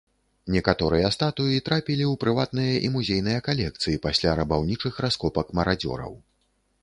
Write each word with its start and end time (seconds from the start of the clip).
Некаторыя 0.53 1.09
статуі 1.15 1.57
трапілі 1.67 2.03
ў 2.07 2.13
прыватныя 2.23 2.73
і 2.87 2.89
музейныя 2.95 3.43
калекцыі 3.49 4.01
пасля 4.05 4.31
рабаўнічых 4.39 4.93
раскопак 5.05 5.45
марадзёраў. 5.61 6.13